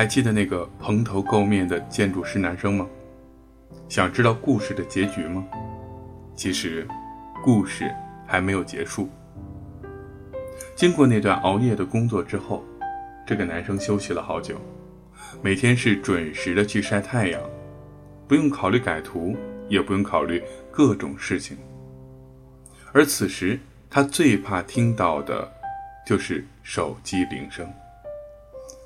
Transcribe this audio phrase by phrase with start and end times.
[0.00, 2.88] 还记得那个蓬头垢面的建筑师男生吗？
[3.86, 5.46] 想知道故事的结局吗？
[6.34, 6.88] 其实，
[7.44, 7.94] 故事
[8.26, 9.10] 还没有结束。
[10.74, 12.64] 经过那段熬夜的工作之后，
[13.26, 14.56] 这个男生休息了好久，
[15.42, 17.38] 每天是准时的去晒太阳，
[18.26, 19.36] 不用考虑改图，
[19.68, 21.58] 也不用考虑各种事情。
[22.94, 23.60] 而此时，
[23.90, 25.46] 他最怕听到的，
[26.06, 27.70] 就是手机铃声。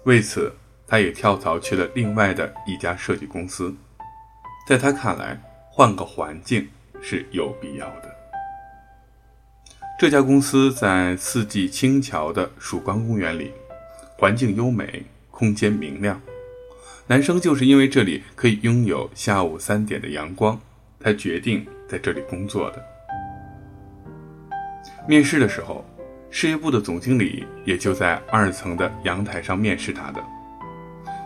[0.06, 0.52] 为此，
[0.86, 3.74] 他也跳槽去了另外的一家设计公司。
[4.66, 6.68] 在他看来，换个环境
[7.02, 8.14] 是有必要的。
[9.98, 13.52] 这家公司在四季青桥的曙光公园里，
[14.18, 16.20] 环境优美，空间明亮。
[17.06, 20.58] 男生就是因为这里可以拥有下午三点的阳光，
[21.00, 22.82] 才决定在这里工作的。
[25.06, 25.84] 面试的时候，
[26.30, 30.24] 事业部的总经理也就在二层的阳台上面试他的。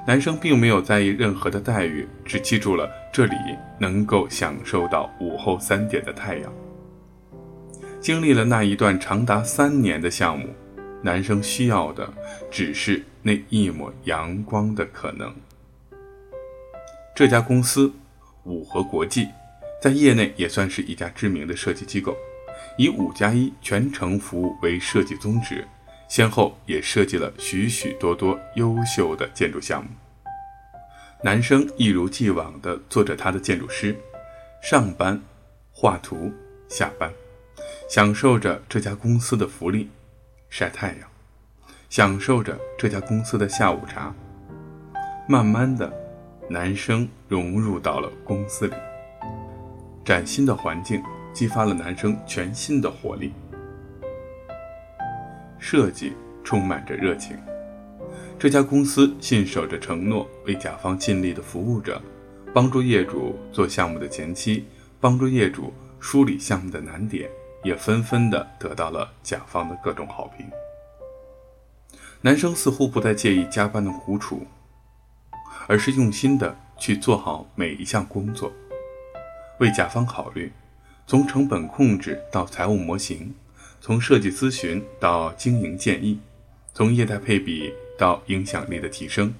[0.09, 3.35] 男生并没有在意任何的待遇，只记住了这里
[3.79, 6.51] 能够享受到午后三点的太阳。
[8.01, 10.49] 经历了那一段长达三年的项目，
[11.03, 12.11] 男生需要的
[12.51, 15.31] 只是那一抹阳光的可能。
[17.15, 17.93] 这家公司
[18.45, 19.29] 五和国际，
[19.79, 22.17] 在业内也算是一家知名的设计机构，
[22.79, 25.69] 以五加一全程服务为设计宗旨。
[26.09, 29.91] 先后也设计了许许多多优秀的建筑项目。
[31.23, 33.95] 男生一如既往地做着他的建筑师，
[34.63, 35.21] 上班、
[35.73, 36.33] 画图、
[36.69, 37.13] 下班，
[37.91, 39.91] 享受着这家公司的福利，
[40.49, 41.09] 晒太阳，
[41.91, 44.15] 享受着这家公司的下午茶。
[45.29, 45.93] 慢慢的，
[46.49, 48.75] 男生融入到了公司里，
[50.05, 51.03] 崭新的环境
[51.35, 53.33] 激发了男生全新的活力。
[55.71, 57.37] 设计充满着热情，
[58.39, 62.01] 这家公司信守着承诺，为甲方尽力的服务着，
[62.55, 64.65] 帮助业主做项目的前期，
[64.99, 65.71] 帮助业主
[66.01, 67.29] 梳理项目的难点，
[67.63, 70.47] 也纷纷的得到了甲方的各种好评。
[72.23, 74.47] 男生似乎不再介意加班的苦楚，
[75.67, 78.51] 而是用心的去做好每一项工作，
[79.61, 80.51] 为甲方考虑，
[81.07, 83.35] 从成本控制到财务模型。
[83.89, 86.21] 从设计咨询到经营建议，
[86.75, 89.33] 从业态配比到影响力的提升，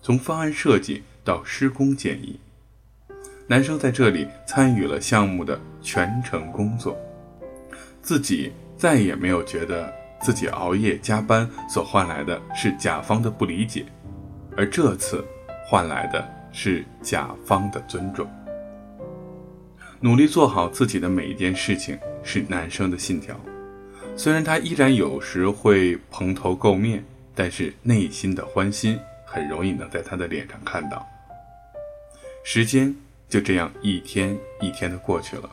[0.00, 2.38] 从方案设计到施工建议，
[3.48, 6.96] 男生在这里参与了项目的全程工作，
[8.00, 13.84] 自己再也没有觉得自己熬夜加班所换来的是甲方的不理解，
[14.56, 15.24] 而这次
[15.66, 18.30] 换来的是甲方的尊重。
[19.98, 23.36] 努力做好自己的每一件事情是男生的信条。
[24.18, 27.04] 虽然他依然有时会蓬头垢面，
[27.36, 31.08] 但是内心的欢心很容易能在他的脸上看到。
[32.42, 32.92] 时间
[33.28, 35.48] 就这样一天一天的过去了，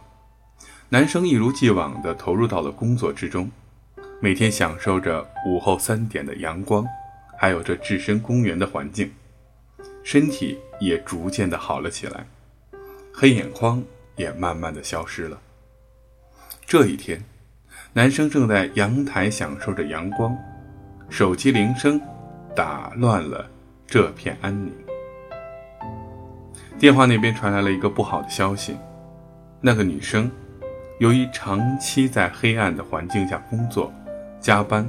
[0.90, 3.52] 男生一如既往的投入到了工作之中，
[4.20, 6.84] 每天享受着午后三点的阳光，
[7.38, 9.14] 还有这置身公园的环境，
[10.04, 12.26] 身体也逐渐的好了起来，
[13.14, 13.84] 黑眼眶
[14.16, 15.40] 也慢慢的消失了。
[16.66, 17.24] 这一天。
[17.98, 20.38] 男生正在阳台享受着阳光，
[21.08, 21.98] 手机铃声
[22.54, 23.50] 打乱了
[23.88, 24.70] 这片安宁。
[26.78, 28.76] 电话那边传来了一个不好的消息：
[29.62, 30.30] 那个女生
[31.00, 33.90] 由于长期在黑暗的环境下工作、
[34.42, 34.86] 加班，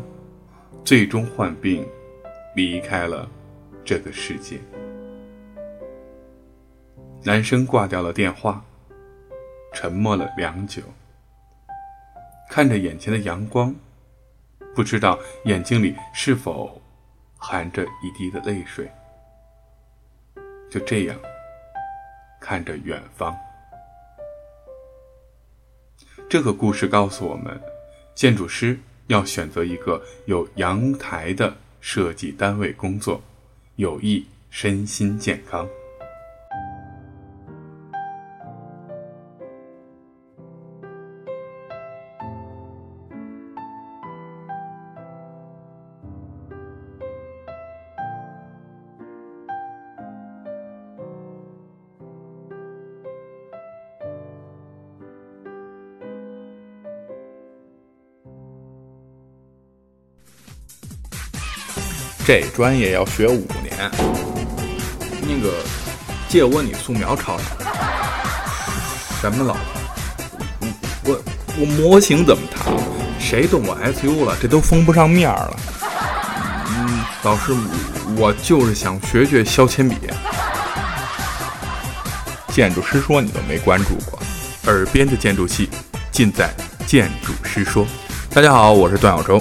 [0.85, 1.87] 最终患病
[2.57, 3.29] 离开了
[3.85, 4.59] 这个世界。
[7.23, 8.65] 男生挂掉了电话，
[9.73, 10.83] 沉默了良久。
[12.49, 13.75] 看着眼前的阳光，
[14.75, 16.81] 不知道眼睛里是否
[17.37, 18.91] 含着一滴的泪水。
[20.71, 21.19] 就这样
[22.41, 23.37] 看着远方。
[26.29, 27.61] 这个故事告诉我们，
[28.15, 33.23] 建筑师要选择一个有阳台的设计单位工作，
[33.77, 35.69] 有益身心健康。
[62.27, 63.73] 这专业要学五年。
[65.23, 65.63] 那个，
[66.29, 67.45] 借我你素描抄抄。
[69.21, 70.69] 什么老婆？
[71.05, 71.23] 我
[71.57, 72.75] 我模型怎么谈？
[73.21, 74.37] 谁动我 SU 了？
[74.43, 75.57] 这都封不上面了。
[76.71, 77.55] 嗯，老师，
[78.17, 79.97] 我就是想学学削铅笔。
[82.49, 84.19] 建筑师说你都没关注过，
[84.65, 85.71] 耳边的建筑系
[86.11, 86.53] 尽在
[86.89, 87.87] 建筑师说。
[88.31, 89.41] 大家好，我是段小舟。